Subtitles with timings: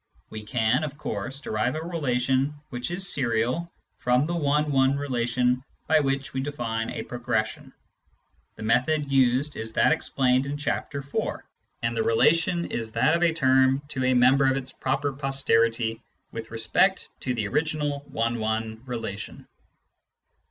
[0.31, 5.63] We can, of course, derive a relation which is serial from the one one relation
[5.85, 7.71] by which we define a progression:
[8.55, 11.43] the method used is that explained in Chapter IV.,
[11.83, 16.01] and the relation is that of a term to a member of its proper posterity
[16.31, 19.45] with respect to the original one one relation.